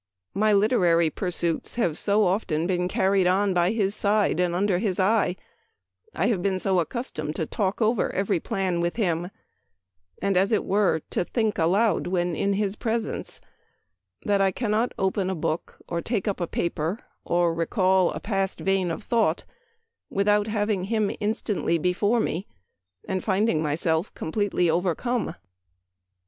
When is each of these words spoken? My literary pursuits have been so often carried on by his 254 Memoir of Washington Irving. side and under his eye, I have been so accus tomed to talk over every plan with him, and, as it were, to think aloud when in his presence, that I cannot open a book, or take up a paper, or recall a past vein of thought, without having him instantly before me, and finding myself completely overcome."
My 0.33 0.51
literary 0.51 1.11
pursuits 1.11 1.75
have 1.75 1.91
been 1.91 1.95
so 1.95 2.25
often 2.25 2.87
carried 2.87 3.27
on 3.27 3.53
by 3.53 3.69
his 3.69 3.95
254 4.01 4.49
Memoir 4.49 4.63
of 4.63 4.63
Washington 4.63 4.73
Irving. 4.73 4.95
side 4.97 5.05
and 5.05 5.35
under 5.35 5.37
his 5.37 5.39
eye, 6.15 6.23
I 6.23 6.27
have 6.27 6.41
been 6.41 6.57
so 6.59 6.77
accus 6.83 7.13
tomed 7.13 7.35
to 7.35 7.45
talk 7.45 7.83
over 7.83 8.11
every 8.11 8.39
plan 8.39 8.81
with 8.81 8.95
him, 8.95 9.29
and, 10.19 10.35
as 10.37 10.51
it 10.51 10.65
were, 10.65 11.01
to 11.11 11.23
think 11.23 11.59
aloud 11.59 12.07
when 12.07 12.35
in 12.35 12.53
his 12.53 12.75
presence, 12.75 13.41
that 14.23 14.41
I 14.41 14.49
cannot 14.51 14.91
open 14.97 15.29
a 15.29 15.35
book, 15.35 15.77
or 15.87 16.01
take 16.01 16.27
up 16.27 16.41
a 16.41 16.47
paper, 16.47 17.01
or 17.23 17.53
recall 17.53 18.09
a 18.09 18.19
past 18.19 18.59
vein 18.59 18.89
of 18.89 19.03
thought, 19.03 19.43
without 20.09 20.47
having 20.47 20.85
him 20.85 21.11
instantly 21.19 21.77
before 21.77 22.19
me, 22.19 22.47
and 23.07 23.23
finding 23.23 23.61
myself 23.61 24.11
completely 24.15 24.67
overcome." 24.67 25.35